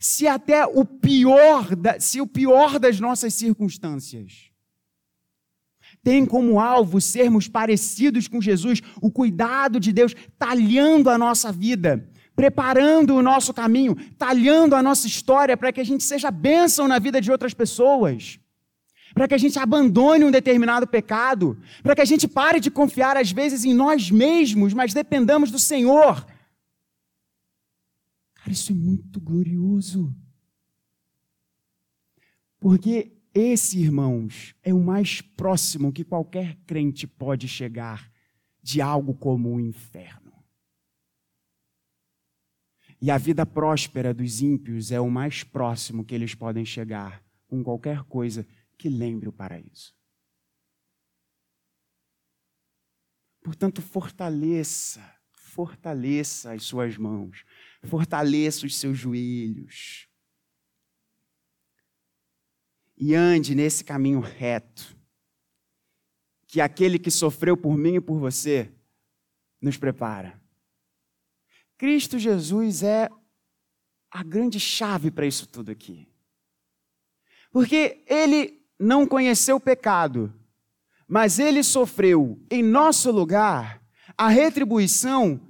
[0.00, 1.68] Se até o pior,
[2.00, 4.50] se o pior das nossas circunstâncias
[6.02, 12.06] tem como alvo sermos parecidos com Jesus, o cuidado de Deus talhando a nossa vida,
[12.34, 16.98] preparando o nosso caminho, talhando a nossa história para que a gente seja bênção na
[16.98, 18.38] vida de outras pessoas,
[19.14, 23.16] para que a gente abandone um determinado pecado, para que a gente pare de confiar
[23.16, 26.26] às vezes em nós mesmos, mas dependamos do Senhor.
[28.34, 30.14] Cara, isso é muito glorioso.
[32.58, 38.10] Porque esse, irmãos, é o mais próximo que qualquer crente pode chegar
[38.62, 40.23] de algo como o inferno.
[43.04, 47.62] E a vida próspera dos ímpios é o mais próximo que eles podem chegar com
[47.62, 48.46] qualquer coisa
[48.78, 49.94] que lembre o paraíso.
[53.42, 57.44] Portanto, fortaleça, fortaleça as suas mãos,
[57.82, 60.08] fortaleça os seus joelhos.
[62.96, 64.98] E ande nesse caminho reto,
[66.46, 68.72] que aquele que sofreu por mim e por você
[69.60, 70.42] nos prepara.
[71.76, 73.08] Cristo Jesus é
[74.10, 76.08] a grande chave para isso tudo aqui.
[77.50, 80.32] Porque ele não conheceu pecado,
[81.06, 83.82] mas ele sofreu em nosso lugar
[84.16, 85.40] a retribuição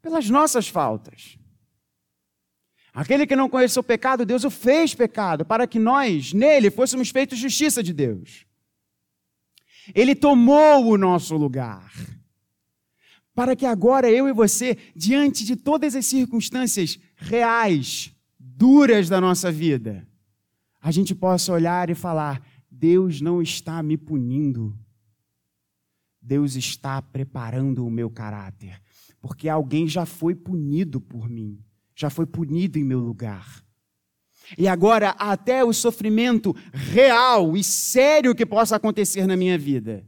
[0.00, 1.38] pelas nossas faltas.
[2.92, 7.38] Aquele que não conheceu pecado, Deus o fez pecado, para que nós, nele, fôssemos feitos
[7.38, 8.44] justiça de Deus.
[9.94, 11.92] Ele tomou o nosso lugar,
[13.38, 19.52] para que agora eu e você, diante de todas as circunstâncias reais, duras da nossa
[19.52, 20.04] vida,
[20.80, 24.76] a gente possa olhar e falar: Deus não está me punindo.
[26.20, 28.82] Deus está preparando o meu caráter,
[29.20, 31.60] porque alguém já foi punido por mim,
[31.94, 33.64] já foi punido em meu lugar.
[34.58, 40.04] E agora, até o sofrimento real e sério que possa acontecer na minha vida,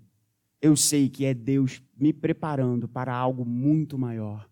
[0.61, 4.48] eu sei que é Deus me preparando para algo muito maior.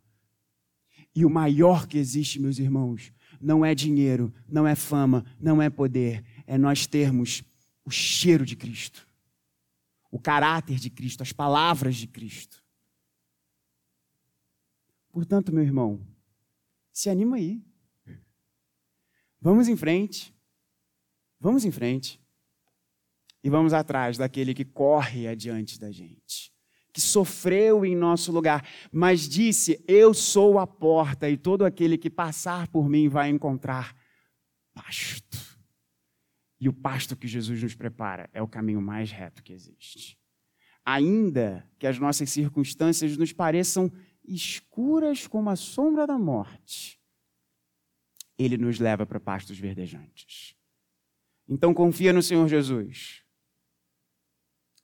[1.14, 5.68] E o maior que existe, meus irmãos, não é dinheiro, não é fama, não é
[5.68, 7.42] poder, é nós termos
[7.84, 9.08] o cheiro de Cristo,
[10.10, 12.62] o caráter de Cristo, as palavras de Cristo.
[15.10, 16.00] Portanto, meu irmão,
[16.92, 17.62] se anima aí.
[19.40, 20.34] Vamos em frente.
[21.40, 22.20] Vamos em frente.
[23.48, 26.52] E vamos atrás daquele que corre adiante da gente
[26.92, 32.10] que sofreu em nosso lugar, mas disse: Eu sou a porta, e todo aquele que
[32.10, 33.96] passar por mim vai encontrar
[34.74, 35.38] pasto.
[36.60, 40.18] E o pasto que Jesus nos prepara é o caminho mais reto que existe.
[40.84, 43.90] Ainda que as nossas circunstâncias nos pareçam
[44.26, 47.00] escuras como a sombra da morte,
[48.36, 50.54] ele nos leva para pastos verdejantes.
[51.48, 53.26] Então confia no Senhor Jesus.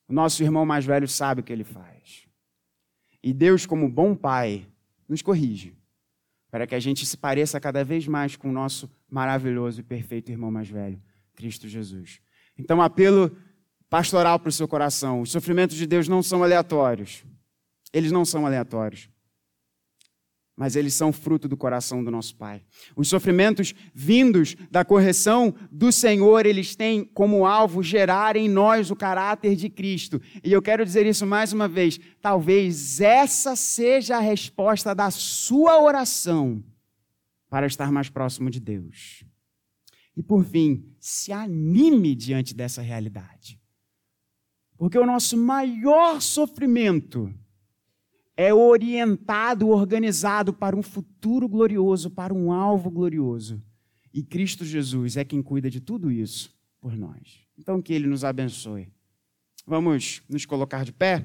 [0.08, 2.26] O nosso irmão mais velho sabe o que ele faz.
[3.22, 4.66] E Deus, como bom pai,
[5.08, 5.74] nos corrige,
[6.50, 10.30] para que a gente se pareça cada vez mais com o nosso maravilhoso e perfeito
[10.30, 11.00] irmão mais velho,
[11.34, 12.20] Cristo Jesus.
[12.58, 13.34] Então, apelo
[13.88, 17.24] pastoral para o seu coração: os sofrimentos de Deus não são aleatórios.
[17.92, 19.08] Eles não são aleatórios
[20.56, 22.62] mas eles são fruto do coração do nosso Pai.
[22.94, 28.96] Os sofrimentos vindos da correção do Senhor, eles têm como alvo gerar em nós o
[28.96, 30.20] caráter de Cristo.
[30.44, 31.98] E eu quero dizer isso mais uma vez.
[32.20, 36.62] Talvez essa seja a resposta da sua oração
[37.50, 39.24] para estar mais próximo de Deus.
[40.16, 43.60] E por fim, se anime diante dessa realidade.
[44.76, 47.32] Porque o nosso maior sofrimento
[48.36, 53.62] é orientado, organizado para um futuro glorioso, para um alvo glorioso.
[54.12, 57.40] E Cristo Jesus é quem cuida de tudo isso por nós.
[57.58, 58.88] Então, que Ele nos abençoe.
[59.66, 61.12] Vamos nos colocar de pé?